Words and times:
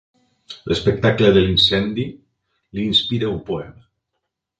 L'espectacle 0.69 1.29
de 1.35 1.43
l'incendi 1.43 2.05
li 2.79 2.87
inspirà 2.93 3.29
un 3.35 3.39
poema. 3.51 3.85